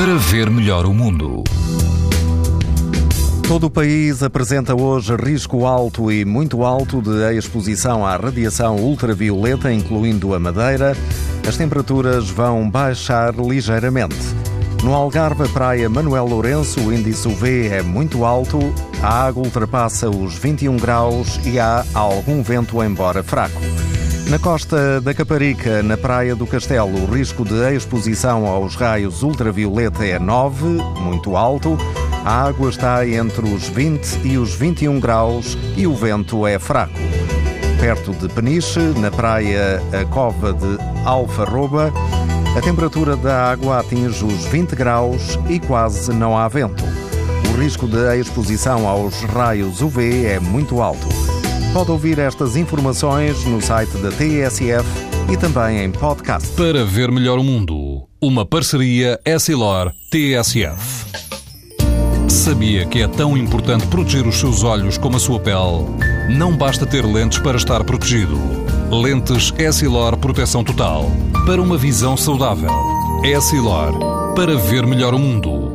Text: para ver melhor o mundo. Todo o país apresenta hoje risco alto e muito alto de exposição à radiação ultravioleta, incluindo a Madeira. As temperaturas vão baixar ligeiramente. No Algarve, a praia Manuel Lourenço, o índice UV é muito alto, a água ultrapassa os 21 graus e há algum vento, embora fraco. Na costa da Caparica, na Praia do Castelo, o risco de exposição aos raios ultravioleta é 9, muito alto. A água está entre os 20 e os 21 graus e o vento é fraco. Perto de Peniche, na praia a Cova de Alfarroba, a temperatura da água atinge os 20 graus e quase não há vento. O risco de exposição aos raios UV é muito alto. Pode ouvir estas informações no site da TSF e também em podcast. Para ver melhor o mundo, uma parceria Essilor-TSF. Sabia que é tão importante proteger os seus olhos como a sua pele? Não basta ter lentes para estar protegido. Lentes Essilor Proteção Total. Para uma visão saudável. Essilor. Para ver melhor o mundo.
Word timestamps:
para 0.00 0.16
ver 0.16 0.48
melhor 0.48 0.86
o 0.86 0.94
mundo. 0.94 1.44
Todo 3.46 3.66
o 3.66 3.70
país 3.70 4.22
apresenta 4.22 4.74
hoje 4.74 5.14
risco 5.14 5.66
alto 5.66 6.10
e 6.10 6.24
muito 6.24 6.64
alto 6.64 7.02
de 7.02 7.36
exposição 7.36 8.06
à 8.06 8.16
radiação 8.16 8.76
ultravioleta, 8.76 9.70
incluindo 9.70 10.32
a 10.32 10.40
Madeira. 10.40 10.96
As 11.46 11.58
temperaturas 11.58 12.30
vão 12.30 12.70
baixar 12.70 13.34
ligeiramente. 13.34 14.16
No 14.82 14.94
Algarve, 14.94 15.42
a 15.42 15.48
praia 15.48 15.90
Manuel 15.90 16.24
Lourenço, 16.24 16.80
o 16.80 16.90
índice 16.90 17.28
UV 17.28 17.68
é 17.68 17.82
muito 17.82 18.24
alto, 18.24 18.58
a 19.02 19.26
água 19.26 19.44
ultrapassa 19.44 20.08
os 20.08 20.34
21 20.38 20.78
graus 20.78 21.38
e 21.44 21.60
há 21.60 21.84
algum 21.92 22.42
vento, 22.42 22.82
embora 22.82 23.22
fraco. 23.22 23.60
Na 24.30 24.38
costa 24.38 25.00
da 25.00 25.12
Caparica, 25.12 25.82
na 25.82 25.96
Praia 25.96 26.36
do 26.36 26.46
Castelo, 26.46 27.02
o 27.02 27.04
risco 27.04 27.44
de 27.44 27.74
exposição 27.74 28.46
aos 28.46 28.76
raios 28.76 29.24
ultravioleta 29.24 30.06
é 30.06 30.20
9, 30.20 30.66
muito 31.00 31.36
alto. 31.36 31.76
A 32.24 32.44
água 32.44 32.70
está 32.70 33.04
entre 33.04 33.44
os 33.52 33.68
20 33.68 34.20
e 34.24 34.38
os 34.38 34.54
21 34.54 35.00
graus 35.00 35.58
e 35.76 35.84
o 35.84 35.96
vento 35.96 36.46
é 36.46 36.60
fraco. 36.60 36.94
Perto 37.80 38.12
de 38.12 38.28
Peniche, 38.28 38.78
na 39.00 39.10
praia 39.10 39.82
a 39.92 40.04
Cova 40.04 40.52
de 40.52 40.78
Alfarroba, 41.04 41.92
a 42.56 42.60
temperatura 42.60 43.16
da 43.16 43.50
água 43.50 43.80
atinge 43.80 44.24
os 44.24 44.44
20 44.44 44.76
graus 44.76 45.40
e 45.48 45.58
quase 45.58 46.12
não 46.12 46.38
há 46.38 46.46
vento. 46.46 46.84
O 47.52 47.60
risco 47.60 47.88
de 47.88 48.16
exposição 48.20 48.86
aos 48.86 49.22
raios 49.22 49.82
UV 49.82 50.24
é 50.24 50.38
muito 50.38 50.80
alto. 50.80 51.29
Pode 51.72 51.92
ouvir 51.92 52.18
estas 52.18 52.56
informações 52.56 53.44
no 53.44 53.62
site 53.62 53.96
da 53.98 54.10
TSF 54.10 54.84
e 55.32 55.36
também 55.36 55.84
em 55.84 55.90
podcast. 55.90 56.48
Para 56.56 56.84
ver 56.84 57.12
melhor 57.12 57.38
o 57.38 57.44
mundo, 57.44 58.08
uma 58.20 58.44
parceria 58.44 59.20
Essilor-TSF. 59.24 61.06
Sabia 62.28 62.84
que 62.86 63.00
é 63.00 63.06
tão 63.06 63.36
importante 63.36 63.86
proteger 63.86 64.26
os 64.26 64.40
seus 64.40 64.64
olhos 64.64 64.98
como 64.98 65.16
a 65.16 65.20
sua 65.20 65.38
pele? 65.38 65.86
Não 66.36 66.56
basta 66.56 66.84
ter 66.84 67.04
lentes 67.04 67.38
para 67.38 67.56
estar 67.56 67.84
protegido. 67.84 68.36
Lentes 68.90 69.52
Essilor 69.56 70.16
Proteção 70.16 70.64
Total. 70.64 71.04
Para 71.46 71.62
uma 71.62 71.78
visão 71.78 72.16
saudável. 72.16 72.70
Essilor. 73.22 74.34
Para 74.34 74.56
ver 74.56 74.84
melhor 74.86 75.14
o 75.14 75.18
mundo. 75.20 75.69